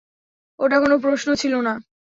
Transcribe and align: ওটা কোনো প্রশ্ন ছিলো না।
ওটা 0.59 0.77
কোনো 0.79 0.95
প্রশ্ন 1.03 1.27
ছিলো 1.41 1.59
না। 1.61 1.73